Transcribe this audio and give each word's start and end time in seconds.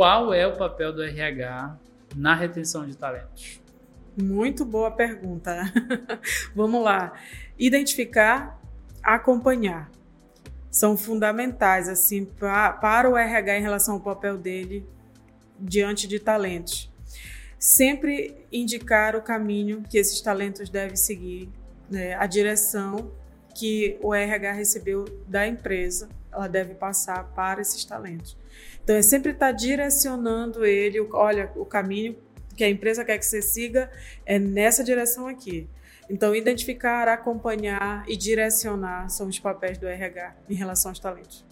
qual 0.00 0.32
é 0.32 0.46
o 0.46 0.56
papel 0.56 0.94
do 0.94 1.02
RH 1.02 1.76
na 2.16 2.34
retenção 2.34 2.86
de 2.86 2.96
talentos? 2.96 3.60
Muito 4.16 4.64
boa 4.64 4.90
pergunta. 4.90 5.70
Vamos 6.56 6.82
lá. 6.82 7.12
Identificar, 7.58 8.58
acompanhar. 9.02 9.90
São 10.70 10.96
fundamentais 10.96 11.86
assim 11.86 12.24
pra, 12.24 12.72
para 12.72 13.10
o 13.10 13.14
RH 13.14 13.58
em 13.58 13.60
relação 13.60 13.96
ao 13.96 14.00
papel 14.00 14.38
dele 14.38 14.88
diante 15.58 16.08
de 16.08 16.18
talentos. 16.18 16.90
Sempre 17.58 18.46
indicar 18.50 19.14
o 19.14 19.20
caminho 19.20 19.82
que 19.82 19.98
esses 19.98 20.18
talentos 20.22 20.70
devem 20.70 20.96
seguir, 20.96 21.50
né? 21.90 22.14
a 22.14 22.24
direção 22.26 23.12
que 23.54 23.98
o 24.02 24.14
RH 24.14 24.52
recebeu 24.52 25.04
da 25.26 25.46
empresa, 25.46 26.08
ela 26.32 26.48
deve 26.48 26.74
passar 26.74 27.24
para 27.34 27.60
esses 27.60 27.84
talentos. 27.84 28.36
Então, 28.82 28.96
é 28.96 29.02
sempre 29.02 29.32
estar 29.32 29.52
direcionando 29.52 30.64
ele, 30.64 31.00
olha, 31.12 31.50
o 31.56 31.64
caminho 31.64 32.16
que 32.56 32.64
a 32.64 32.68
empresa 32.68 33.04
quer 33.04 33.18
que 33.18 33.26
você 33.26 33.40
siga 33.40 33.90
é 34.26 34.38
nessa 34.38 34.84
direção 34.84 35.26
aqui. 35.26 35.68
Então, 36.08 36.34
identificar, 36.34 37.08
acompanhar 37.08 38.04
e 38.08 38.16
direcionar 38.16 39.08
são 39.08 39.28
os 39.28 39.38
papéis 39.38 39.78
do 39.78 39.86
RH 39.86 40.34
em 40.48 40.54
relação 40.54 40.90
aos 40.90 40.98
talentos. 40.98 41.44